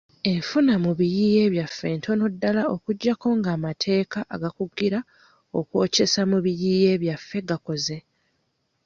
Enfuna 0.33 0.73
mu 0.83 0.91
biyiiye 0.99 1.43
byaffe 1.53 1.87
ntono 1.99 2.23
ddala 2.33 2.63
okuggyako 2.75 3.27
ng'amateeka 3.39 4.19
agakugira 4.35 4.99
okwokyesa 5.59 6.21
mu 6.31 6.37
biyiiye 6.45 6.91
byaffe 7.03 7.37
gakoze. 7.49 7.97